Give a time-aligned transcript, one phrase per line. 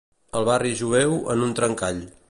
[0.39, 2.03] El barri jueu en un trencall.